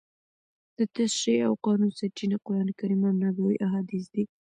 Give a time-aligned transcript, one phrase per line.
[0.77, 4.23] د تشریع او قانون سرچینه قرانکریم او نبوي احادیث دي.